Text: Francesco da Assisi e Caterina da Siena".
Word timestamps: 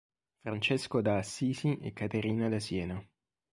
Francesco 0.41 0.99
da 1.01 1.17
Assisi 1.19 1.77
e 1.79 1.93
Caterina 1.93 2.49
da 2.49 2.57
Siena". 2.59 3.07